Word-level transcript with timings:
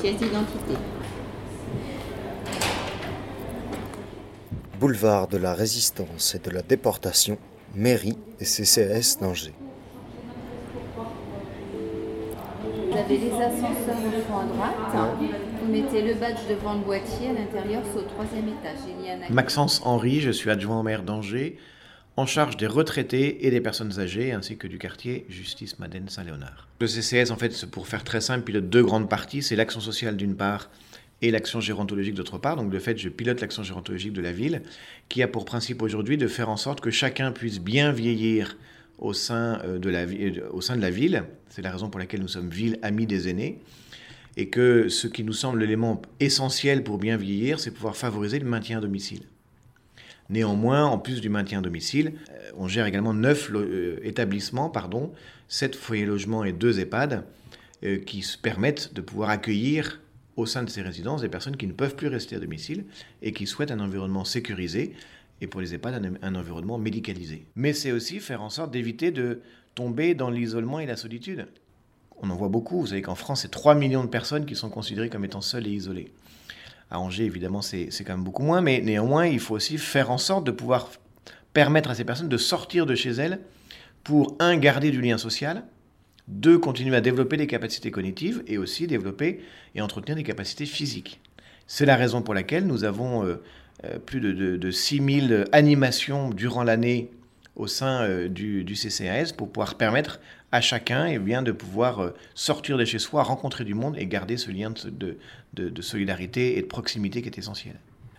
pièce 0.00 0.16
d'identité. 0.16 0.74
Boulevard 4.78 5.28
de 5.28 5.36
la 5.36 5.52
Résistance 5.52 6.34
et 6.34 6.38
de 6.38 6.50
la 6.50 6.62
Déportation, 6.62 7.36
mairie 7.74 8.16
et 8.40 8.44
CCAS 8.44 9.18
d'Angers. 9.20 9.54
Vous 12.90 12.96
avez 12.96 13.18
les 13.18 13.32
ascenseurs 13.32 13.98
au 14.06 14.20
fond 14.22 14.38
à 14.38 14.44
droite. 14.44 15.18
Vous 15.62 15.70
mettez 15.70 16.02
le 16.02 16.14
badge 16.14 16.38
devant 16.48 16.74
le 16.74 16.80
boîtier. 16.80 17.28
À 17.28 17.32
l'intérieur, 17.34 17.82
c'est 17.92 17.98
au 17.98 18.02
troisième 18.02 18.48
étage. 18.48 18.78
Il 18.88 19.06
y 19.06 19.10
a 19.10 19.12
un 19.12 19.16
accueil. 19.16 19.34
Maxence 19.34 19.82
Henry, 19.84 20.20
je 20.20 20.30
suis 20.30 20.50
adjoint 20.50 20.80
au 20.80 20.82
maire 20.82 21.02
d'Angers, 21.02 21.58
en 22.16 22.26
charge 22.26 22.56
des 22.56 22.66
retraités 22.66 23.46
et 23.46 23.50
des 23.50 23.60
personnes 23.60 23.98
âgées, 23.98 24.32
ainsi 24.32 24.56
que 24.56 24.66
du 24.66 24.78
quartier 24.78 25.26
Justice 25.28 25.78
Madeleine 25.78 26.08
Saint-Léonard. 26.08 26.68
Le 26.80 26.86
CCS, 26.86 27.30
en 27.30 27.36
fait, 27.36 27.66
pour 27.66 27.86
faire 27.86 28.04
très 28.04 28.20
simple, 28.20 28.44
pilote 28.44 28.68
deux 28.68 28.82
grandes 28.82 29.08
parties. 29.08 29.42
C'est 29.42 29.56
l'action 29.56 29.80
sociale 29.80 30.16
d'une 30.16 30.36
part 30.36 30.70
et 31.22 31.30
l'action 31.30 31.60
gérontologique 31.60 32.14
d'autre 32.14 32.38
part. 32.38 32.56
Donc 32.56 32.70
de 32.70 32.78
fait, 32.78 32.98
je 32.98 33.08
pilote 33.08 33.40
l'action 33.40 33.62
gérontologique 33.62 34.12
de 34.12 34.22
la 34.22 34.32
ville, 34.32 34.62
qui 35.08 35.22
a 35.22 35.28
pour 35.28 35.44
principe 35.44 35.82
aujourd'hui 35.82 36.16
de 36.16 36.26
faire 36.26 36.48
en 36.48 36.56
sorte 36.56 36.80
que 36.80 36.90
chacun 36.90 37.32
puisse 37.32 37.60
bien 37.60 37.92
vieillir 37.92 38.56
au 38.98 39.12
sein, 39.12 39.60
euh, 39.64 39.78
de 39.78 39.90
la, 39.90 40.00
euh, 40.00 40.48
au 40.52 40.60
sein 40.60 40.76
de 40.76 40.82
la 40.82 40.90
ville. 40.90 41.24
C'est 41.48 41.62
la 41.62 41.72
raison 41.72 41.90
pour 41.90 41.98
laquelle 41.98 42.20
nous 42.20 42.28
sommes 42.28 42.48
ville 42.48 42.78
amie 42.82 43.06
des 43.06 43.28
aînés. 43.28 43.60
Et 44.36 44.48
que 44.48 44.88
ce 44.88 45.08
qui 45.08 45.24
nous 45.24 45.32
semble 45.32 45.58
l'élément 45.58 46.00
essentiel 46.20 46.84
pour 46.84 46.98
bien 46.98 47.16
vieillir, 47.16 47.58
c'est 47.58 47.72
pouvoir 47.72 47.96
favoriser 47.96 48.38
le 48.38 48.46
maintien 48.46 48.78
à 48.78 48.80
domicile. 48.80 49.22
Néanmoins, 50.30 50.84
en 50.86 50.96
plus 50.98 51.20
du 51.20 51.28
maintien 51.28 51.58
à 51.58 51.62
domicile, 51.62 52.14
euh, 52.30 52.50
on 52.56 52.68
gère 52.68 52.86
également 52.86 53.12
neuf 53.12 53.48
lo- 53.50 53.60
euh, 53.60 53.98
établissements, 54.02 54.70
pardon, 54.70 55.12
sept 55.48 55.74
foyers 55.76 56.06
logements 56.06 56.44
et 56.44 56.52
deux 56.52 56.78
EHPAD, 56.80 57.24
euh, 57.84 57.98
qui 57.98 58.22
se 58.22 58.38
permettent 58.38 58.94
de 58.94 59.00
pouvoir 59.00 59.30
accueillir 59.30 60.00
au 60.36 60.46
sein 60.46 60.62
de 60.62 60.70
ces 60.70 60.82
résidences 60.82 61.20
des 61.22 61.28
personnes 61.28 61.56
qui 61.56 61.66
ne 61.66 61.72
peuvent 61.72 61.96
plus 61.96 62.06
rester 62.06 62.36
à 62.36 62.38
domicile 62.38 62.84
et 63.22 63.32
qui 63.32 63.46
souhaitent 63.46 63.72
un 63.72 63.80
environnement 63.80 64.24
sécurisé 64.24 64.94
et 65.40 65.46
pour 65.46 65.60
les 65.60 65.74
EHPAD 65.74 66.04
un, 66.22 66.28
un 66.28 66.34
environnement 66.36 66.78
médicalisé. 66.78 67.44
Mais 67.56 67.72
c'est 67.72 67.90
aussi 67.92 68.20
faire 68.20 68.40
en 68.42 68.50
sorte 68.50 68.70
d'éviter 68.70 69.10
de 69.10 69.40
tomber 69.74 70.14
dans 70.14 70.30
l'isolement 70.30 70.78
et 70.80 70.86
la 70.86 70.96
solitude. 70.96 71.46
On 72.22 72.30
en 72.30 72.36
voit 72.36 72.48
beaucoup. 72.48 72.80
Vous 72.80 72.88
savez 72.88 73.02
qu'en 73.02 73.14
France, 73.14 73.42
c'est 73.42 73.50
3 73.50 73.74
millions 73.74 74.04
de 74.04 74.08
personnes 74.08 74.44
qui 74.46 74.54
sont 74.54 74.68
considérées 74.68 75.08
comme 75.08 75.24
étant 75.24 75.40
seules 75.40 75.66
et 75.66 75.70
isolées. 75.70 76.12
À 76.90 76.98
Angers, 76.98 77.24
évidemment, 77.24 77.62
c'est 77.62 77.88
quand 78.04 78.14
même 78.14 78.24
beaucoup 78.24 78.42
moins, 78.42 78.60
mais 78.60 78.80
néanmoins, 78.80 79.26
il 79.26 79.38
faut 79.38 79.54
aussi 79.54 79.78
faire 79.78 80.10
en 80.10 80.18
sorte 80.18 80.44
de 80.44 80.50
pouvoir 80.50 80.90
permettre 81.52 81.90
à 81.90 81.94
ces 81.94 82.04
personnes 82.04 82.28
de 82.28 82.36
sortir 82.36 82.86
de 82.86 82.94
chez 82.94 83.10
elles 83.10 83.40
pour, 84.02 84.36
un, 84.40 84.56
garder 84.56 84.90
du 84.90 85.00
lien 85.00 85.18
social, 85.18 85.64
deux, 86.26 86.58
continuer 86.58 86.96
à 86.96 87.00
développer 87.00 87.36
des 87.36 87.46
capacités 87.46 87.90
cognitives 87.90 88.42
et 88.46 88.58
aussi 88.58 88.86
développer 88.86 89.40
et 89.74 89.82
entretenir 89.82 90.16
des 90.16 90.22
capacités 90.22 90.66
physiques. 90.66 91.20
C'est 91.66 91.86
la 91.86 91.96
raison 91.96 92.22
pour 92.22 92.34
laquelle 92.34 92.66
nous 92.66 92.84
avons 92.84 93.24
euh, 93.24 93.42
euh, 93.84 93.98
plus 93.98 94.20
de, 94.20 94.32
de, 94.32 94.56
de 94.56 94.70
6000 94.70 95.44
animations 95.52 96.30
durant 96.30 96.64
l'année 96.64 97.10
au 97.56 97.66
sein 97.66 98.02
euh, 98.02 98.28
du, 98.28 98.64
du 98.64 98.74
CCAS 98.74 99.32
pour 99.36 99.50
pouvoir 99.50 99.76
permettre 99.76 100.20
à 100.52 100.60
chacun 100.60 101.06
eh 101.06 101.18
bien, 101.18 101.42
de 101.42 101.52
pouvoir 101.52 102.00
euh, 102.00 102.10
sortir 102.34 102.76
de 102.76 102.84
chez 102.84 102.98
soi, 102.98 103.22
rencontrer 103.22 103.64
du 103.64 103.74
monde 103.74 103.96
et 103.98 104.06
garder 104.06 104.36
ce 104.36 104.50
lien 104.50 104.70
de, 104.70 104.90
de, 104.90 105.18
de- 105.54 105.68
de 105.68 105.82
solidarité 105.82 106.58
et 106.58 106.62
de 106.62 106.66
proximité 106.66 107.22
qui 107.22 107.28
est 107.28 107.38
essentiel. 107.38 107.76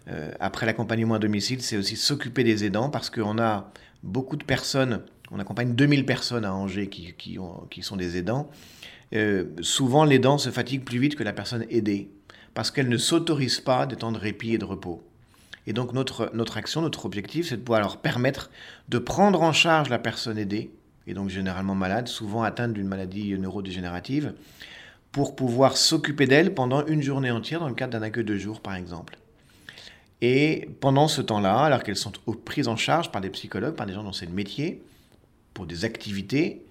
Euh, 0.07 0.31
après 0.39 0.65
l'accompagnement 0.65 1.15
à 1.15 1.19
domicile, 1.19 1.61
c'est 1.61 1.77
aussi 1.77 1.95
s'occuper 1.95 2.43
des 2.43 2.63
aidants 2.65 2.89
parce 2.89 3.09
qu'on 3.09 3.37
a 3.37 3.71
beaucoup 4.03 4.35
de 4.37 4.43
personnes, 4.43 5.01
on 5.29 5.39
accompagne 5.39 5.75
2000 5.75 6.05
personnes 6.05 6.45
à 6.45 6.53
Angers 6.53 6.87
qui, 6.87 7.13
qui, 7.17 7.37
ont- 7.37 7.67
qui 7.69 7.83
sont 7.83 7.97
des 7.97 8.17
aidants. 8.17 8.49
Euh, 9.13 9.45
souvent, 9.61 10.05
l'aidant 10.05 10.37
se 10.37 10.49
fatigue 10.49 10.83
plus 10.83 10.99
vite 10.99 11.15
que 11.15 11.23
la 11.23 11.33
personne 11.33 11.65
aidée 11.69 12.09
parce 12.53 12.71
qu'elle 12.71 12.89
ne 12.89 12.97
s'autorise 12.97 13.59
pas 13.59 13.85
des 13.85 13.95
temps 13.97 14.11
de 14.11 14.17
répit 14.17 14.53
et 14.53 14.57
de 14.57 14.65
repos. 14.65 15.03
Et 15.67 15.73
donc 15.73 15.93
notre 15.93 16.57
action, 16.57 16.81
notre 16.81 17.05
objectif, 17.05 17.47
c'est 17.49 17.57
de 17.57 17.61
pouvoir 17.61 17.81
leur 17.81 17.97
permettre 17.97 18.49
de 18.89 18.97
prendre 18.97 19.41
en 19.43 19.53
charge 19.53 19.89
la 19.89 19.99
personne 19.99 20.37
aidée, 20.39 20.71
et 21.07 21.13
donc 21.13 21.29
généralement 21.29 21.75
malade, 21.75 22.07
souvent 22.07 22.43
atteinte 22.43 22.73
d'une 22.73 22.87
maladie 22.87 23.37
neurodégénérative, 23.37 24.33
pour 25.11 25.35
pouvoir 25.35 25.77
s'occuper 25.77 26.25
d'elle 26.25 26.53
pendant 26.53 26.85
une 26.85 27.01
journée 27.01 27.31
entière 27.31 27.59
dans 27.59 27.69
le 27.69 27.75
cadre 27.75 27.93
d'un 27.93 28.01
accueil 28.01 28.23
de 28.23 28.37
jour, 28.37 28.61
par 28.61 28.75
exemple. 28.75 29.17
Et 30.21 30.69
pendant 30.79 31.07
ce 31.07 31.21
temps-là, 31.21 31.59
alors 31.59 31.83
qu'elles 31.83 31.95
sont 31.95 32.11
prises 32.45 32.67
en 32.67 32.77
charge 32.77 33.11
par 33.11 33.21
des 33.21 33.29
psychologues, 33.29 33.75
par 33.75 33.87
des 33.87 33.93
gens 33.93 34.03
dont 34.03 34.13
c'est 34.13 34.27
le 34.27 34.31
métier, 34.31 34.81
pour 35.53 35.65
des 35.65 35.83
activités, 35.83 36.63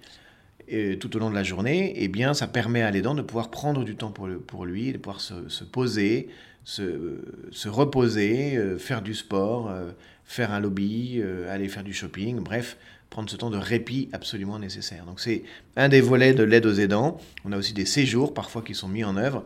euh, 0.71 0.95
tout 0.95 1.15
au 1.15 1.19
long 1.19 1.29
de 1.29 1.35
la 1.35 1.43
journée, 1.43 1.93
eh 1.97 2.07
bien, 2.07 2.33
ça 2.33 2.47
permet 2.47 2.81
à 2.81 2.91
l'aidant 2.91 3.13
de 3.13 3.21
pouvoir 3.21 3.51
prendre 3.51 3.83
du 3.83 3.95
temps 3.95 4.11
pour, 4.11 4.65
lui, 4.65 4.93
de 4.93 4.97
pouvoir 4.97 5.19
se, 5.19 5.49
se 5.49 5.65
poser, 5.65 6.29
se, 6.63 7.19
se 7.51 7.67
reposer, 7.67 8.55
euh, 8.55 8.77
faire 8.77 9.01
du 9.01 9.13
sport, 9.13 9.69
euh, 9.69 9.91
faire 10.23 10.51
un 10.51 10.61
lobby, 10.61 11.21
aller 11.49 11.67
faire 11.67 11.83
du 11.83 11.93
shopping, 11.93 12.39
bref, 12.39 12.77
prendre 13.11 13.29
ce 13.29 13.35
temps 13.35 13.49
de 13.51 13.57
répit 13.57 14.09
absolument 14.13 14.57
nécessaire. 14.57 15.05
Donc 15.05 15.19
c'est 15.19 15.43
un 15.75 15.89
des 15.89 16.01
volets 16.01 16.33
de 16.33 16.43
l'aide 16.43 16.65
aux 16.65 16.73
aidants. 16.73 17.17
On 17.45 17.51
a 17.51 17.57
aussi 17.57 17.73
des 17.73 17.85
séjours 17.85 18.33
parfois 18.33 18.63
qui 18.63 18.73
sont 18.73 18.87
mis 18.87 19.03
en 19.03 19.17
œuvre, 19.17 19.45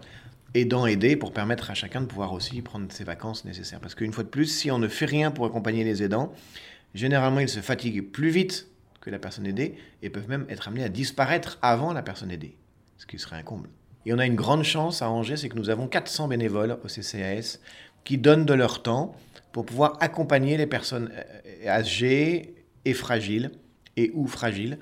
aidant 0.54 0.86
aidés, 0.86 1.18
pour 1.18 1.34
permettre 1.34 1.72
à 1.72 1.74
chacun 1.74 2.00
de 2.00 2.06
pouvoir 2.06 2.32
aussi 2.32 2.62
prendre 2.62 2.90
ses 2.92 3.04
vacances 3.04 3.44
nécessaires. 3.44 3.80
Parce 3.82 3.96
qu'une 3.96 4.14
fois 4.14 4.24
de 4.24 4.30
plus, 4.30 4.46
si 4.46 4.70
on 4.72 4.78
ne 4.78 4.88
fait 4.88 5.08
rien 5.08 5.32
pour 5.32 5.46
accompagner 5.46 5.84
les 5.84 6.04
aidants, 6.04 6.32
généralement 6.94 7.40
ils 7.40 7.50
se 7.50 7.60
fatiguent 7.60 8.04
plus 8.04 8.30
vite 8.30 8.68
que 9.02 9.10
la 9.10 9.18
personne 9.18 9.48
aidée 9.48 9.76
et 10.04 10.12
peuvent 10.12 10.30
même 10.30 10.46
être 10.48 10.68
amenés 10.68 10.84
à 10.84 10.90
disparaître 10.90 11.58
avant 11.64 11.92
la 11.92 12.04
personne 12.04 12.32
aidée, 12.32 12.56
ce 12.98 13.08
qui 13.08 13.18
serait 13.18 13.38
un 13.38 13.44
comble. 13.44 13.70
Et 14.06 14.14
on 14.14 14.20
a 14.20 14.28
une 14.28 14.36
grande 14.36 14.64
chance 14.64 15.02
à 15.02 15.10
Angers, 15.10 15.38
c'est 15.38 15.50
que 15.50 15.58
nous 15.58 15.72
avons 15.72 15.88
400 15.88 16.28
bénévoles 16.28 16.78
au 16.84 16.88
CCAS 16.88 17.58
qui 18.04 18.20
donnent 18.20 18.46
de 18.46 18.54
leur 18.54 18.84
temps 18.84 19.16
pour 19.52 19.66
pouvoir 19.66 19.98
accompagner 20.02 20.56
les 20.58 20.68
personnes 20.68 21.12
euh, 21.12 21.68
âgées 21.68 22.55
et 22.86 22.94
fragiles, 22.94 23.52
et 23.98 24.12
ou 24.14 24.28
fragiles, 24.28 24.78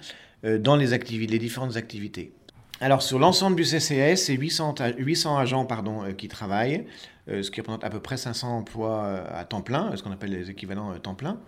euh, 0.46 0.58
dans 0.58 0.76
les, 0.76 0.94
activités, 0.94 1.32
les 1.32 1.40
différentes 1.40 1.78
activités. 1.78 2.34
Alors 2.82 3.02
sur 3.02 3.18
l'ensemble 3.20 3.56
du 3.56 3.64
CCAS, 3.64 4.18
c'est 4.18 4.34
800, 4.36 4.76
a- 4.80 4.92
800 4.98 5.38
agents 5.38 5.66
pardon, 5.66 6.04
euh, 6.04 6.12
qui 6.12 6.28
travaillent, 6.28 6.86
euh, 7.30 7.42
ce 7.44 7.50
qui 7.52 7.62
représente 7.62 7.84
à 7.84 7.90
peu 7.90 8.00
près 8.02 8.18
500 8.18 8.58
emplois 8.58 9.28
à 9.30 9.46
temps 9.46 9.62
plein, 9.62 9.96
ce 9.96 10.04
qu'on 10.04 10.12
appelle 10.12 10.32
les 10.32 10.50
équivalents 10.50 10.94
temps 11.00 11.16
plein. 11.16 11.40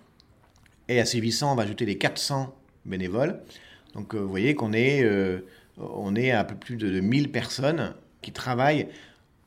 Et 0.88 1.00
à 1.00 1.06
ces 1.06 1.20
800, 1.20 1.52
on 1.54 1.56
va 1.56 1.64
ajouter 1.64 1.86
les 1.86 1.98
400 1.98 2.56
bénévoles. 2.86 3.42
Donc 3.96 4.14
vous 4.16 4.30
voyez 4.30 4.54
qu'on 4.56 4.72
est, 4.72 5.04
on 5.78 6.16
est 6.16 6.32
à 6.32 6.42
un 6.42 6.44
peu 6.44 6.56
plus 6.56 6.76
de, 6.76 6.90
de 6.90 7.00
1000 7.00 7.32
personnes 7.32 7.96
qui 8.22 8.32
travaillent 8.32 8.88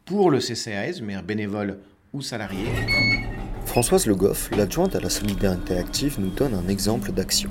pour 0.05 0.31
le 0.31 0.41
CCAS, 0.41 1.01
mais 1.03 1.21
bénévoles 1.23 1.79
ou 2.13 2.23
salariés. 2.23 2.67
Françoise 3.69 4.07
Le 4.07 4.15
Goff, 4.15 4.51
l'adjointe 4.57 4.97
à 4.97 5.01
la 5.01 5.11
solidarité 5.11 5.77
active, 5.77 6.17
nous 6.19 6.31
donne 6.31 6.55
un 6.55 6.69
exemple 6.69 7.13
d'action. 7.13 7.51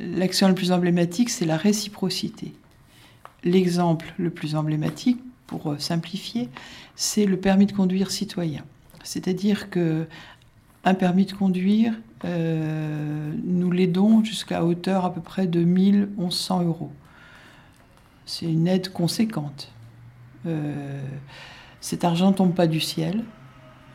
L'action 0.00 0.48
la 0.48 0.54
plus 0.54 0.72
emblématique, 0.72 1.28
c'est 1.28 1.44
la 1.44 1.58
réciprocité. 1.58 2.54
L'exemple 3.44 4.06
le 4.16 4.30
plus 4.30 4.56
emblématique, 4.56 5.20
pour 5.46 5.72
euh, 5.72 5.78
simplifier, 5.78 6.48
c'est 6.96 7.26
le 7.26 7.36
permis 7.36 7.66
de 7.66 7.72
conduire 7.72 8.10
citoyen. 8.10 8.64
C'est-à-dire 9.04 9.68
que 9.68 10.06
un 10.84 10.94
permis 10.94 11.26
de 11.26 11.32
conduire, 11.32 11.92
euh, 12.24 13.30
nous 13.44 13.70
l'aidons 13.70 14.24
jusqu'à 14.24 14.64
hauteur 14.64 15.04
à 15.04 15.12
peu 15.12 15.20
près 15.20 15.46
de 15.46 15.62
1100 15.62 16.62
euros. 16.62 16.90
C'est 18.24 18.46
une 18.46 18.66
aide 18.66 18.90
conséquente. 18.90 19.70
Euh, 20.46 21.02
cet 21.82 22.04
argent 22.04 22.30
ne 22.30 22.34
tombe 22.34 22.54
pas 22.54 22.66
du 22.66 22.80
ciel. 22.80 23.24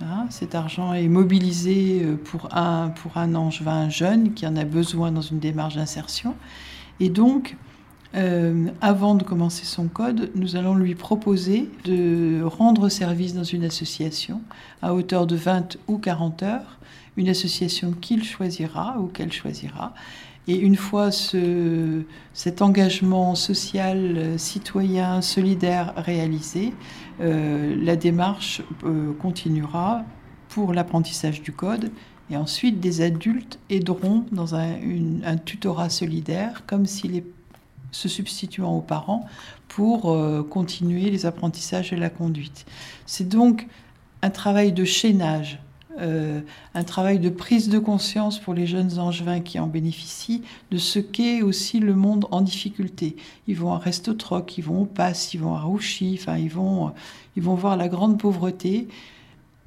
Hein, 0.01 0.27
cet 0.29 0.55
argent 0.55 0.93
est 0.93 1.07
mobilisé 1.07 2.01
euh, 2.03 2.17
pour 2.17 2.49
un, 2.55 2.89
pour 2.89 3.17
un 3.17 3.89
jeune 3.89 4.33
qui 4.33 4.45
en 4.45 4.57
a 4.57 4.65
besoin 4.65 5.11
dans 5.11 5.21
une 5.21 5.39
démarche 5.39 5.75
d'insertion. 5.75 6.35
Et 6.99 7.09
donc, 7.09 7.55
euh, 8.15 8.67
avant 8.81 9.15
de 9.15 9.23
commencer 9.23 9.65
son 9.65 9.87
code, 9.87 10.31
nous 10.35 10.55
allons 10.55 10.75
lui 10.75 10.95
proposer 10.95 11.69
de 11.85 12.43
rendre 12.43 12.89
service 12.89 13.33
dans 13.33 13.43
une 13.43 13.63
association 13.63 14.41
à 14.81 14.93
hauteur 14.93 15.27
de 15.27 15.35
20 15.35 15.77
ou 15.87 15.97
40 15.97 16.43
heures, 16.43 16.79
une 17.17 17.29
association 17.29 17.91
qu'il 17.91 18.23
choisira 18.23 18.97
ou 18.99 19.07
qu'elle 19.07 19.31
choisira. 19.31 19.93
Et 20.47 20.55
une 20.57 20.75
fois 20.75 21.11
ce, 21.11 22.03
cet 22.33 22.61
engagement 22.61 23.33
social, 23.33 24.37
citoyen, 24.37 25.21
solidaire 25.21 25.93
réalisé, 25.97 26.73
euh, 27.19 27.75
la 27.81 27.95
démarche 27.95 28.61
euh, 28.83 29.13
continuera 29.13 30.03
pour 30.49 30.73
l'apprentissage 30.73 31.41
du 31.41 31.51
code. 31.51 31.91
Et 32.29 32.37
ensuite, 32.37 32.79
des 32.79 33.01
adultes 33.01 33.59
aideront 33.69 34.25
dans 34.31 34.55
un, 34.55 34.75
un 35.23 35.37
tutorat 35.37 35.89
solidaire, 35.89 36.63
comme 36.67 36.85
s'il 36.85 37.15
est 37.15 37.25
se 37.95 38.09
substituant 38.09 38.75
aux 38.75 38.81
parents 38.81 39.25
pour 39.67 40.11
euh, 40.11 40.43
continuer 40.43 41.09
les 41.09 41.25
apprentissages 41.25 41.93
et 41.93 41.95
la 41.95 42.09
conduite. 42.09 42.65
C'est 43.05 43.27
donc 43.27 43.67
un 44.21 44.29
travail 44.29 44.73
de 44.73 44.83
chaînage 44.83 45.59
euh, 45.99 46.41
un 46.73 46.83
travail 46.83 47.19
de 47.19 47.29
prise 47.29 47.69
de 47.69 47.79
conscience 47.79 48.39
pour 48.39 48.53
les 48.53 48.67
jeunes 48.67 48.99
angevins 48.99 49.39
qui 49.39 49.59
en 49.59 49.67
bénéficient 49.67 50.41
de 50.71 50.77
ce 50.77 50.99
qu'est 50.99 51.41
aussi 51.41 51.79
le 51.79 51.95
monde 51.95 52.27
en 52.31 52.41
difficulté. 52.41 53.15
Ils 53.47 53.55
vont 53.55 53.73
à 53.73 53.77
Restotroc, 53.77 54.57
ils 54.57 54.63
vont 54.63 54.81
au 54.81 54.85
Pass, 54.85 55.33
ils 55.33 55.39
vont 55.39 55.55
à 55.55 55.61
Rouchy, 55.61 56.17
enfin 56.19 56.37
ils 56.37 56.49
vont, 56.49 56.91
ils 57.37 57.43
vont 57.43 57.55
voir 57.55 57.77
la 57.77 57.87
grande 57.87 58.19
pauvreté. 58.19 58.87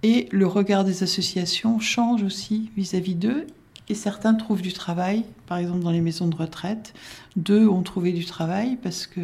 Et 0.03 0.29
le 0.31 0.47
regard 0.47 0.85
des 0.85 1.03
associations 1.03 1.81
change 1.81 2.23
aussi 2.23 2.71
vis-à-vis 2.77 3.15
d'eux. 3.15 3.47
Et 3.89 3.95
certains 3.95 4.35
trouvent 4.35 4.63
du 4.63 4.73
travail, 4.73 5.25
par 5.47 5.59
exemple 5.59 5.81
dans 5.81 5.91
les 5.91 6.03
maisons 6.03 6.29
de 6.29 6.37
retraite. 6.37 6.93
Deux 7.37 7.67
ont 7.67 7.83
trouvé 7.83 8.13
du 8.13 8.27
travail 8.27 8.77
parce 8.83 9.07
que 9.07 9.21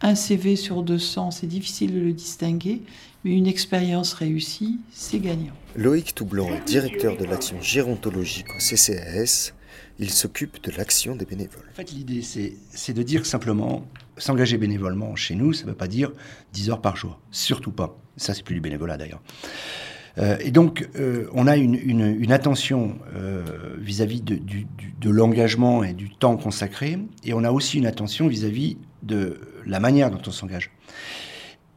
un 0.00 0.14
CV 0.14 0.56
sur 0.56 0.82
200, 0.82 1.32
c'est 1.32 1.46
difficile 1.46 1.94
de 1.94 2.00
le 2.00 2.12
distinguer, 2.12 2.82
mais 3.24 3.32
une 3.32 3.46
expérience 3.46 4.12
réussie, 4.12 4.78
c'est 4.92 5.18
gagnant. 5.18 5.54
Loïc 5.76 6.14
Toublanc 6.14 6.48
est 6.48 6.64
directeur 6.64 7.16
de 7.16 7.24
l'action 7.24 7.60
gérontologique 7.60 8.48
au 8.54 8.58
CCAS. 8.58 9.52
Il 9.98 10.10
s'occupe 10.10 10.62
de 10.62 10.70
l'action 10.76 11.16
des 11.16 11.24
bénévoles. 11.24 11.64
En 11.72 11.74
fait, 11.74 11.90
l'idée, 11.90 12.22
c'est 12.22 12.92
de 12.92 13.02
dire 13.02 13.26
simplement, 13.26 13.84
s'engager 14.16 14.56
bénévolement 14.56 15.16
chez 15.16 15.34
nous, 15.34 15.52
ça 15.52 15.64
ne 15.64 15.70
veut 15.70 15.76
pas 15.76 15.88
dire 15.88 16.12
10 16.52 16.70
heures 16.70 16.80
par 16.80 16.96
jour. 16.96 17.20
Surtout 17.32 17.72
pas. 17.72 17.98
Ça, 18.16 18.34
c'est 18.34 18.44
plus 18.44 18.54
du 18.54 18.60
bénévolat 18.60 18.96
d'ailleurs. 18.96 19.22
Euh, 20.18 20.36
et 20.40 20.50
donc, 20.50 20.88
euh, 20.96 21.28
on 21.32 21.46
a 21.46 21.56
une, 21.56 22.32
attention 22.32 22.98
euh, 23.14 23.42
vis-à-vis 23.78 24.20
de, 24.20 24.38
de 25.00 25.10
l'engagement 25.10 25.84
et 25.84 25.92
du 25.92 26.10
temps 26.10 26.36
consacré, 26.36 26.98
et 27.24 27.34
on 27.34 27.44
a 27.44 27.50
aussi 27.50 27.78
une 27.78 27.86
attention 27.86 28.26
vis-à-vis 28.26 28.78
de 29.02 29.40
la 29.66 29.80
manière 29.80 30.10
dont 30.10 30.20
on 30.26 30.30
s'engage. 30.30 30.70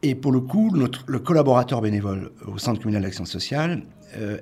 Et 0.02 0.14
pour 0.14 0.32
le 0.32 0.40
coup, 0.40 0.70
notre, 0.74 1.04
le 1.06 1.18
collaborateur 1.18 1.80
bénévole 1.80 2.32
au 2.46 2.58
Centre 2.58 2.80
communal 2.80 3.02
d'action 3.02 3.24
sociale 3.24 3.82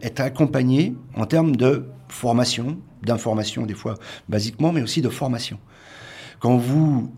est 0.01 0.19
accompagné 0.19 0.97
en 1.15 1.27
termes 1.27 1.55
de 1.55 1.85
formation, 2.09 2.79
d'information 3.03 3.67
des 3.67 3.75
fois 3.75 3.95
basiquement, 4.29 4.73
mais 4.73 4.83
aussi 4.83 5.01
de 5.03 5.09
formation. 5.09 5.61
Quand 6.41 6.57
vous 6.57 7.13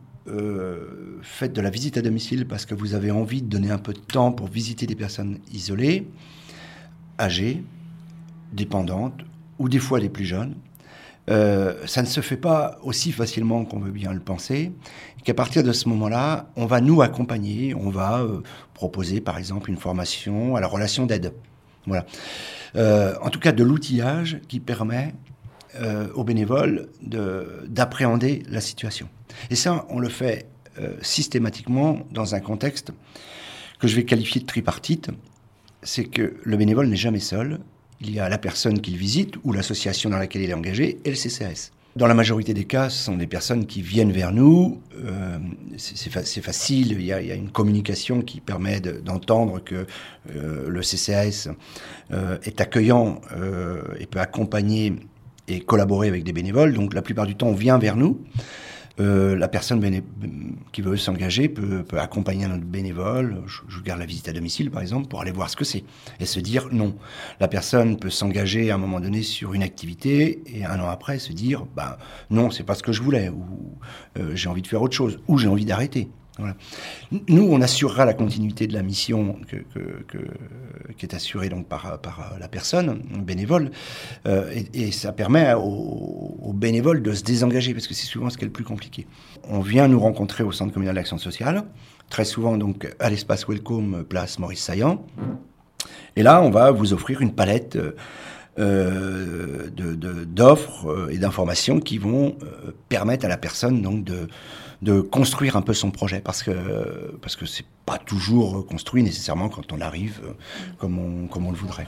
faites 1.23 1.53
de 1.53 1.61
la 1.61 1.71
visite 1.71 1.97
à 1.97 2.03
domicile 2.03 2.47
parce 2.47 2.67
que 2.67 2.75
vous 2.75 2.95
avez 2.95 3.11
envie 3.11 3.43
de 3.43 3.49
donner 3.49 3.71
un 3.71 3.79
peu 3.79 3.93
de 3.93 4.01
temps 4.01 4.33
pour 4.33 4.49
visiter 4.49 4.87
des 4.87 4.97
personnes 4.97 5.39
isolées, 5.53 6.09
âgées, 7.19 7.63
dépendantes, 8.53 9.25
ou 9.59 9.69
des 9.69 9.79
fois 9.79 10.01
les 10.01 10.09
plus 10.09 10.25
jeunes. 10.25 10.55
Euh, 11.31 11.87
ça 11.87 12.03
ne 12.03 12.07
se 12.07 12.21
fait 12.21 12.37
pas 12.37 12.79
aussi 12.83 13.13
facilement 13.13 13.65
qu'on 13.65 13.79
veut 13.79 13.93
bien 13.93 14.13
le 14.13 14.21
penser, 14.21 14.73
qu'à 15.25 15.35
partir 15.35 15.63
de 15.63 15.73
ce 15.73 15.89
moment-là, 15.89 16.51
on 16.57 16.67
va 16.67 16.81
nous 16.81 17.01
accompagner, 17.03 17.75
on 17.75 17.91
va 17.91 18.21
euh, 18.21 18.41
proposer 18.75 19.21
par 19.21 19.39
exemple 19.39 19.71
une 19.71 19.77
formation 19.77 20.57
à 20.57 20.61
la 20.61 20.67
relation 20.67 21.07
d'aide. 21.07 21.33
Voilà. 21.87 22.07
Euh, 22.77 23.15
en 23.23 23.31
tout 23.31 23.39
cas, 23.39 23.53
de 23.53 23.63
l'outillage 23.63 24.41
qui 24.49 24.61
permet 24.61 25.15
aux 26.15 26.23
bénévoles 26.23 26.91
d'appréhender 27.01 28.43
la 28.51 28.61
situation. 28.61 29.09
Et 29.49 29.57
ça, 29.57 29.87
on 29.89 30.01
le 30.01 30.11
fait 30.11 30.51
systématiquement 31.01 32.01
dans 32.11 32.35
un 32.35 32.41
contexte 32.41 32.93
que 33.79 33.89
je 33.89 33.97
vais 33.97 34.05
qualifier 34.05 34.43
de 34.43 34.47
tripartite, 34.47 35.09
c'est 35.83 36.05
que 36.05 36.37
le 36.43 36.57
bénévole 36.59 36.89
n'est 36.89 36.97
jamais 36.97 37.21
seul. 37.21 37.59
Il 38.03 38.13
y 38.13 38.19
a 38.19 38.29
la 38.29 38.39
personne 38.39 38.81
qu'il 38.81 38.97
visite 38.97 39.35
ou 39.45 39.53
l'association 39.53 40.11
dans 40.11 40.19
laquelle 40.19 40.43
il 40.43 40.51
est 40.51 40.55
engagé 40.55 40.99
et 41.05 41.11
le 41.11 41.17
CCAS. 41.17 41.71
Dans 41.95 42.07
la 42.07 42.15
majorité 42.15 42.55
des 42.55 42.65
cas, 42.65 42.89
ce 42.89 43.05
sont 43.05 43.17
des 43.17 43.27
personnes 43.27 43.67
qui 43.67 43.83
viennent 43.83 44.13
vers 44.13 44.33
nous. 44.33 44.81
Euh, 45.05 45.39
c'est 45.77 46.41
facile, 46.41 46.93
il 46.93 47.03
y, 47.05 47.13
a, 47.13 47.35
une 47.35 47.51
communication 47.51 48.23
qui 48.23 48.41
permet 48.41 48.81
d'entendre 48.81 49.63
que 49.63 49.87
euh, 50.35 50.69
le 50.69 50.81
CCAS 50.81 51.49
euh, 52.13 52.39
est 52.45 52.63
accueillant 52.63 53.21
et 54.01 54.07
peut 54.07 54.21
accompagner 54.21 54.95
et 55.49 55.61
collaborer 55.61 56.09
avec 56.09 56.25
des 56.25 56.33
bénévoles. 56.33 56.73
Donc 56.73 56.95
la 56.95 57.03
plupart 57.03 57.27
du 57.27 57.37
temps, 57.37 57.49
on 57.49 57.55
vient 57.55 57.79
vers 57.79 57.97
nous. 57.97 58.21
Euh, 59.01 59.37
la 59.37 59.49
personne 59.49 60.03
qui 60.73 60.83
veut 60.83 60.97
s'engager 60.97 61.49
peut, 61.49 61.85
accompagner 61.99 62.45
un 62.45 62.55
autre 62.55 62.65
bénévole. 62.65 63.43
Je, 63.47 63.81
garde 63.81 64.01
la 64.01 64.07
visite 64.07 64.29
à 64.29 64.33
domicile, 64.33 64.71
par 64.71 64.83
exemple, 64.83 65.09
pour 65.09 65.21
aller 65.21 65.31
voir 65.31 65.51
ce 65.51 65.57
que 65.57 65.65
c'est 65.65 65.85
et 66.21 66.27
se 66.27 66.41
dire 66.41 66.69
non. 66.73 66.95
La 67.41 67.49
personne 67.49 67.99
peut 67.99 68.11
s'engager 68.11 68.71
à 68.71 68.75
un 68.75 68.79
moment 68.79 69.01
donné 69.01 69.23
sur 69.23 69.55
une 69.55 69.63
activité 69.63 70.43
et 70.47 70.65
un 70.65 70.79
an 70.81 70.89
après 70.89 71.19
se 71.19 71.33
dire 71.33 71.65
bah 71.75 71.99
non, 72.31 72.51
c'est 72.51 72.65
pas 72.65 72.75
ce 72.75 72.83
que 72.83 72.93
je 72.93 73.03
voulais 73.03 73.29
ou 73.29 73.79
euh, 74.19 74.35
j'ai 74.35 74.49
envie 74.49 74.63
de 74.63 74.67
faire 74.67 74.83
autre 74.83 74.95
chose 74.95 75.21
ou 75.29 75.39
j'ai 75.39 75.49
envie 75.49 75.65
d'arrêter. 75.65 76.09
Nous, 77.29 77.43
on 77.43 77.61
assurera 77.61 78.07
la 78.07 78.15
continuité 78.15 78.67
de 78.67 78.73
la 78.73 78.83
mission 78.83 79.37
qui 80.97 81.07
est 81.07 81.15
assurée 81.15 81.51
donc 81.51 81.67
par, 81.67 82.01
la 82.41 82.49
personne 82.49 83.03
bénévole, 83.19 83.71
euh, 84.27 84.51
et, 84.73 84.93
ça 84.93 85.13
permet 85.13 85.53
aux, 85.55 86.53
bénévoles 86.55 87.03
de 87.03 87.13
se 87.13 87.23
désengager, 87.23 87.75
parce 87.75 87.87
que 87.87 87.95
c'est 87.95 88.07
souvent 88.07 88.31
ce 88.31 88.39
qui 88.39 88.45
est 88.45 88.47
le 88.47 88.53
plus 88.53 88.65
compliqué. 88.65 89.07
On 89.49 89.61
vient 89.61 89.89
nous 89.89 90.01
rencontrer 90.01 90.43
au 90.43 90.53
Centre 90.53 90.73
communal 90.73 90.95
d'action 90.95 91.19
sociale, 91.19 91.65
très 92.09 92.25
souvent 92.25 92.57
donc 92.57 92.95
à 92.99 93.11
l'espace 93.11 93.47
Welcome, 93.47 94.05
place 94.05 94.39
Maurice 94.39 94.63
Saillant, 94.63 95.05
et 96.17 96.23
là, 96.23 96.43
on 96.43 96.51
va 96.51 96.71
vous 96.71 96.93
offrir 96.93 97.21
une 97.21 97.35
palette. 97.35 97.79
Euh, 98.59 99.71
d'offres 100.27 100.91
euh, 100.91 101.09
et 101.09 101.17
d'informations 101.17 101.81
qui 101.81 101.97
vont 101.97 102.37
permettre 102.91 103.25
à 103.25 103.29
la 103.31 103.39
personne 103.39 103.81
donc 103.81 104.05
de, 104.05 104.29
de 104.83 105.01
construire 105.01 105.57
un 105.57 105.63
peu 105.63 105.75
son 105.75 105.91
projet 105.91 106.21
parce 106.21 106.43
que 106.43 107.17
parce 107.23 107.37
que 107.37 107.47
c'est 107.47 107.65
pas 107.87 107.99
toujours 107.99 108.67
construit 108.67 109.03
nécessairement 109.03 109.49
quand 109.49 109.73
on 109.73 109.81
arrive 109.81 110.21
euh, 110.25 110.33
comme 110.79 110.99
on, 110.99 111.29
comme 111.29 111.47
on 111.47 111.53
le 111.53 111.57
voudrait. 111.57 111.87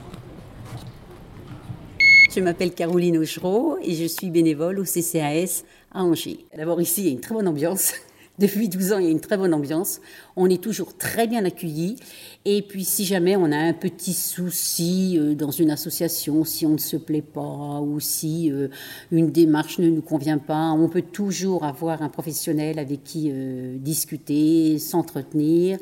Je 2.33 2.39
m'appelle 2.41 2.73
Caroline 2.73 3.17
Augereau 3.17 3.77
et 3.81 3.93
je 3.93 4.05
suis 4.05 4.29
bénévole 4.29 4.79
au 4.79 4.83
CCAS 4.83 5.63
à 5.93 6.03
Angers. 6.03 6.45
D'abord 6.55 6.81
ici, 6.81 7.01
il 7.01 7.05
y 7.05 7.09
a 7.09 7.11
une 7.11 7.21
très 7.21 7.33
bonne 7.33 7.47
ambiance. 7.47 7.93
Depuis 8.37 8.67
12 8.67 8.91
ans, 8.91 8.97
il 8.99 9.05
y 9.05 9.07
a 9.07 9.11
une 9.11 9.21
très 9.21 9.37
bonne 9.37 9.53
ambiance. 9.53 10.01
On 10.35 10.49
est 10.49 10.61
toujours 10.61 10.97
très 10.97 11.25
bien 11.25 11.45
accueillis. 11.45 11.95
Et 12.43 12.61
puis, 12.61 12.83
si 12.83 13.05
jamais 13.05 13.37
on 13.37 13.49
a 13.49 13.57
un 13.57 13.71
petit 13.71 14.13
souci 14.13 15.17
euh, 15.17 15.35
dans 15.35 15.51
une 15.51 15.71
association, 15.71 16.43
si 16.43 16.65
on 16.65 16.73
ne 16.73 16.77
se 16.77 16.97
plaît 16.97 17.21
pas 17.21 17.79
ou 17.79 18.01
si 18.01 18.51
euh, 18.51 18.67
une 19.11 19.31
démarche 19.31 19.79
ne 19.79 19.89
nous 19.89 20.01
convient 20.01 20.37
pas, 20.37 20.71
on 20.71 20.89
peut 20.89 21.01
toujours 21.01 21.63
avoir 21.63 22.01
un 22.01 22.09
professionnel 22.09 22.77
avec 22.77 23.05
qui 23.05 23.31
euh, 23.31 23.77
discuter, 23.77 24.79
s'entretenir. 24.79 25.79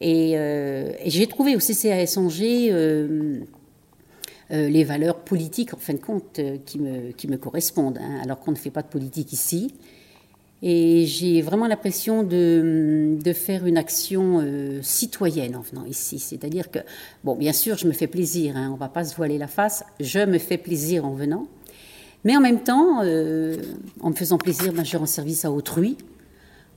Et, 0.00 0.36
j'ai 1.06 1.26
trouvé 1.26 1.56
au 1.56 1.58
CCAS 1.58 2.16
Angers 2.18 2.72
les 4.50 4.84
valeurs 4.84 5.18
politiques, 5.18 5.74
en 5.74 5.76
fin 5.76 5.94
de 5.94 5.98
compte, 5.98 6.40
qui, 6.64 6.78
me, 6.78 7.36
correspondent, 7.36 7.98
hein, 8.00 8.20
alors 8.22 8.38
qu'on 8.38 8.52
ne 8.52 8.56
fait 8.56 8.70
pas 8.70 8.82
de 8.82 8.86
politique 8.86 9.32
ici. 9.32 9.74
Et 10.60 11.06
j'ai 11.06 11.40
vraiment 11.40 11.68
l'impression 11.68 12.24
de, 12.24 13.18
faire 13.32 13.66
une 13.66 13.78
action 13.78 14.40
euh, 14.42 14.80
citoyenne 14.82 15.54
en 15.54 15.60
venant 15.60 15.84
ici. 15.84 16.18
C'est-à-dire 16.18 16.70
que, 16.70 16.80
bon, 17.22 17.36
bien 17.36 17.52
sûr, 17.52 17.76
je 17.76 17.86
me 17.86 17.92
fais 17.92 18.08
plaisir, 18.08 18.56
hein, 18.56 18.68
on 18.70 18.74
ne 18.74 18.78
va 18.78 18.88
pas 18.88 19.04
se 19.04 19.14
voiler 19.14 19.38
la 19.38 19.46
face, 19.46 19.84
je 20.00 20.18
me 20.18 20.38
fais 20.38 20.58
plaisir 20.58 21.04
en 21.04 21.12
venant. 21.12 21.46
Mais 22.24 22.36
en 22.36 22.40
même 22.40 22.60
temps, 22.60 23.02
euh, 23.04 23.56
en 24.00 24.10
me 24.10 24.14
faisant 24.14 24.38
plaisir, 24.38 24.72
ben, 24.72 24.84
je 24.84 24.96
rends 24.96 25.06
service 25.06 25.44
à 25.44 25.52
autrui. 25.52 25.96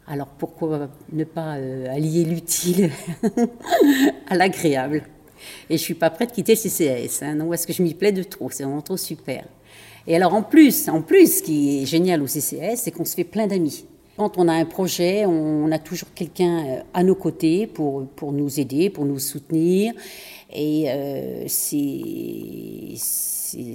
Alors 0.08 0.28
pourquoi 0.28 0.90
ne 1.12 1.24
pas 1.24 1.56
euh, 1.56 1.88
allier 1.90 2.26
l'utile 2.26 2.92
à 4.28 4.36
l'agréable? 4.36 5.04
Et 5.70 5.78
je 5.78 5.82
ne 5.82 5.86
suis 5.86 5.94
pas 5.96 6.12
prête 6.12 6.30
de 6.30 6.36
quitter 6.36 6.54
le 6.54 6.60
CCAS, 6.60 7.26
hein, 7.26 7.36
non, 7.36 7.50
parce 7.50 7.66
que 7.66 7.74
je 7.74 7.82
m'y 7.82 7.96
plais 7.96 8.12
de 8.12 8.22
trop, 8.22 8.52
c'est 8.52 8.64
vraiment 8.64 8.82
trop 8.82 8.98
super. 8.98 9.46
Et 10.08 10.16
alors 10.16 10.34
en 10.34 10.44
plus, 10.44 10.90
en 10.90 11.02
plus, 11.02 11.38
ce 11.38 11.44
qui 11.44 11.82
est 11.82 11.86
génial 11.86 12.22
au 12.22 12.28
CCS, 12.28 12.78
c'est 12.78 12.92
qu'on 12.92 13.06
se 13.06 13.16
fait 13.16 13.24
plein 13.24 13.48
d'amis. 13.48 13.86
Quand 14.18 14.38
on 14.38 14.48
a 14.48 14.54
un 14.54 14.66
projet, 14.66 15.26
on 15.26 15.72
a 15.72 15.80
toujours 15.80 16.10
quelqu'un 16.14 16.66
euh, 16.68 16.82
à 16.94 17.04
nos 17.04 17.16
côtés 17.16 17.66
pour, 17.66 18.06
pour 18.08 18.32
nous 18.34 18.60
aider, 18.60 18.90
pour 18.90 19.06
nous 19.06 19.20
soutenir. 19.20 19.94
Et 20.54 20.86
euh, 20.88 21.46
c'est 21.48 22.94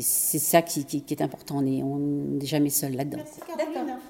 c'est 0.00 0.38
ça 0.38 0.62
qui, 0.62 0.84
qui, 0.84 1.14
est 1.14 1.22
important. 1.22 1.56
On 1.56 1.98
n'est 1.98 2.46
jamais 2.46 2.70
seul 2.70 2.94
là-dedans. 2.94 3.22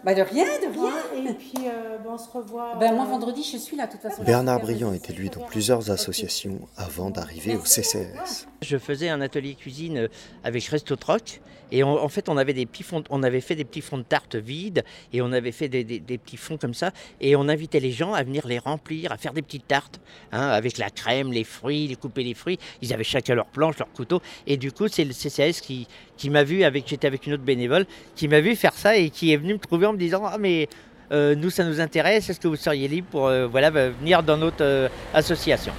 Bah 0.05 0.15
de 0.15 0.23
rien, 0.23 0.45
de 0.45 0.73
rien. 0.73 1.31
Et 1.31 1.35
puis 1.35 1.67
euh, 1.67 1.99
on 2.09 2.19
se 2.19 2.31
revoit. 2.31 2.77
Ben, 2.79 2.95
moi 2.95 3.05
vendredi, 3.07 3.43
je 3.43 3.59
suis 3.59 3.77
là 3.77 3.87
de 3.87 3.93
toute 3.93 4.01
façon. 4.01 4.23
Bernard 4.23 4.61
Briand 4.61 4.93
est 4.93 5.11
élu 5.11 5.29
dans 5.29 5.43
plusieurs 5.43 5.91
associations 5.91 6.61
avant 6.77 7.11
d'arriver 7.11 7.57
au 7.57 7.65
CCS. 7.65 8.47
Je 8.63 8.79
faisais 8.79 9.09
un 9.09 9.21
atelier 9.21 9.55
cuisine 9.55 10.09
avec 10.45 10.65
Resto 10.65 10.97
Troc 10.97 11.41
et 11.73 11.83
en 11.83 12.09
fait 12.09 12.29
on 12.29 12.37
avait 12.37 12.53
des 12.53 12.67
petits 12.67 12.83
fonds, 12.83 13.03
on 13.11 13.23
avait 13.23 13.41
fait 13.41 13.57
des 13.57 13.65
petits 13.65 13.81
fonds 13.81 13.99
de 13.99 14.05
tarte 14.05 14.37
vides 14.37 14.85
et 15.13 15.21
on 15.23 15.33
avait 15.33 15.53
fait 15.53 15.69
des, 15.69 15.83
des, 15.85 16.19
petits 16.19 16.37
fonds 16.37 16.57
comme 16.57 16.75
ça 16.75 16.93
et 17.21 17.35
on 17.35 17.49
invitait 17.49 17.81
les 17.81 17.91
gens 17.91 18.13
à 18.13 18.23
venir 18.23 18.47
les 18.47 18.59
remplir, 18.59 19.11
à 19.13 19.17
faire 19.17 19.33
des 19.33 19.43
petites 19.43 19.67
tartes 19.67 20.01
hein, 20.33 20.49
avec 20.49 20.79
la 20.79 20.91
crème, 20.91 21.33
les 21.33 21.45
fruits, 21.45 21.89
les 21.89 21.97
couper 21.97 22.23
les 22.23 22.35
fruits. 22.35 22.59
Ils 22.83 22.93
avaient 22.93 23.05
chacun 23.05 23.35
leur 23.35 23.47
planche, 23.47 23.79
leur 23.79 23.93
couteau 23.93 24.21
et 24.47 24.57
du 24.57 24.71
coup 24.71 24.89
c'est 24.89 25.05
le 25.05 25.13
CCS 25.13 25.56
qui, 25.61 25.87
qui 26.17 26.31
m'a 26.31 26.45
vu, 26.45 26.63
avec, 26.63 26.87
j'étais 26.87 27.07
avec 27.07 27.27
une 27.27 27.35
autre 27.35 27.43
bénévole, 27.43 27.87
qui 28.15 28.29
m'a 28.29 28.41
vu 28.41 28.57
faire 28.57 28.75
ça 28.75 28.97
et 28.97 29.11
qui 29.11 29.33
est 29.33 29.37
venu 29.37 29.55
me 29.55 29.59
trouver 29.59 29.87
en 29.87 29.93
me 29.93 29.99
disant 29.99 30.23
Ah, 30.25 30.39
mais 30.39 30.69
euh, 31.13 31.35
nous, 31.35 31.51
ça 31.51 31.65
nous 31.65 31.81
intéresse, 31.81 32.29
est-ce 32.31 32.41
que 32.41 32.49
vous 32.49 32.57
seriez 32.57 32.89
libre 32.89 33.07
pour 33.11 33.27
euh, 33.27 33.47
voilà, 33.47 33.71
venir 33.71 34.23
dans 34.23 34.37
notre 34.37 34.65
euh, 34.65 34.89
association? 35.15 35.73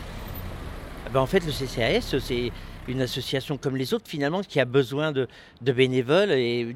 Ben, 1.13 1.19
En 1.19 1.25
fait, 1.25 1.43
le 1.45 1.51
CCAS, 1.51 2.17
c'est 2.19 2.51
une 2.87 3.01
association 3.01 3.57
comme 3.57 3.75
les 3.75 3.93
autres 3.93 4.07
finalement 4.07 4.41
qui 4.41 4.59
a 4.59 4.65
besoin 4.65 5.11
de, 5.11 5.27
de 5.61 5.71
bénévoles 5.73 6.31
et 6.31 6.75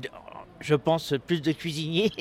je 0.60 0.76
pense 0.76 1.14
plus 1.26 1.42
de 1.42 1.54
cuisiniers. 1.54 2.12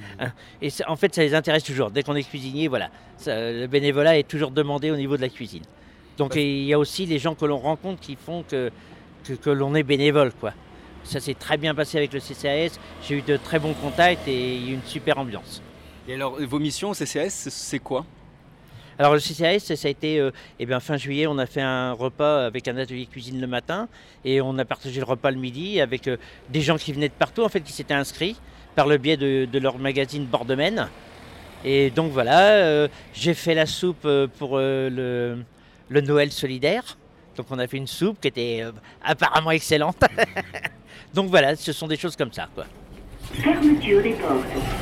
et 0.62 0.68
en 0.86 0.96
fait, 0.96 1.14
ça 1.14 1.22
les 1.22 1.34
intéresse 1.34 1.64
toujours. 1.64 1.90
Dès 1.90 2.04
qu'on 2.04 2.14
est 2.14 2.22
cuisinier, 2.22 2.68
voilà, 2.68 2.90
le 3.26 3.66
bénévolat 3.66 4.18
est 4.18 4.28
toujours 4.28 4.52
demandé 4.52 4.90
au 4.90 4.96
niveau 4.96 5.16
de 5.16 5.22
la 5.22 5.28
cuisine. 5.28 5.64
Donc 6.18 6.36
il 6.36 6.64
y 6.64 6.72
a 6.72 6.78
aussi 6.78 7.06
les 7.06 7.18
gens 7.18 7.34
que 7.34 7.44
l'on 7.44 7.58
rencontre 7.58 8.00
qui 8.00 8.16
font 8.16 8.44
que, 8.44 8.70
que, 9.22 9.50
l'on 9.50 9.74
est 9.74 9.82
bénévole. 9.82 10.32
quoi. 10.32 10.52
Ça 11.04 11.20
s'est 11.20 11.34
très 11.34 11.56
bien 11.56 11.74
passé 11.74 11.98
avec 11.98 12.12
le 12.12 12.20
CCAS. 12.20 12.78
J'ai 13.02 13.16
eu 13.16 13.22
de 13.22 13.36
très 13.36 13.58
bons 13.58 13.74
contacts 13.74 14.28
et 14.28 14.56
une 14.56 14.82
super 14.84 15.18
ambiance. 15.18 15.62
Et 16.08 16.14
alors, 16.14 16.40
vos 16.40 16.58
missions 16.58 16.90
au 16.90 16.94
CCAS, 16.94 17.48
c'est 17.50 17.78
quoi? 17.78 18.04
Alors 18.98 19.14
le 19.14 19.20
CCAS, 19.20 19.74
ça 19.74 19.88
a 19.88 19.90
été 19.90 20.20
euh, 20.20 20.30
eh 20.58 20.66
bien, 20.66 20.78
fin 20.78 20.96
juillet, 20.96 21.26
on 21.26 21.38
a 21.38 21.46
fait 21.46 21.62
un 21.62 21.92
repas 21.92 22.46
avec 22.46 22.68
un 22.68 22.76
atelier 22.76 23.06
cuisine 23.06 23.40
le 23.40 23.46
matin 23.46 23.88
et 24.24 24.40
on 24.40 24.58
a 24.58 24.64
partagé 24.64 25.00
le 25.00 25.06
repas 25.06 25.30
le 25.30 25.38
midi 25.38 25.80
avec 25.80 26.08
euh, 26.08 26.18
des 26.50 26.60
gens 26.60 26.76
qui 26.76 26.92
venaient 26.92 27.08
de 27.08 27.14
partout, 27.14 27.42
en 27.42 27.48
fait, 27.48 27.60
qui 27.62 27.72
s'étaient 27.72 27.94
inscrits 27.94 28.36
par 28.74 28.86
le 28.86 28.98
biais 28.98 29.16
de, 29.16 29.58
leur 29.58 29.78
magazine 29.78 30.24
Bordemaine. 30.26 30.88
Et 31.64 31.90
donc 31.90 32.12
voilà, 32.12 32.50
euh, 32.50 32.88
j'ai 33.14 33.34
fait 33.34 33.54
la 33.54 33.66
soupe 33.66 34.08
pour 34.38 34.58
le, 34.58 35.38
le, 35.88 36.00
Noël 36.00 36.30
solidaire. 36.30 36.96
Donc 37.36 37.46
on 37.50 37.58
a 37.58 37.66
fait 37.66 37.78
une 37.78 37.86
soupe 37.86 38.20
qui 38.20 38.28
était 38.28 38.64
apparemment 39.02 39.50
excellente. 39.50 40.00
donc 41.14 41.30
voilà, 41.30 41.56
ce 41.56 41.72
sont 41.72 41.88
des 41.88 41.96
choses 41.96 42.16
comme 42.16 42.32
ça. 42.32 42.48
Quoi. 42.54 42.66
Fermeture 43.34 44.02
des 44.02 44.12
portes. 44.12 44.81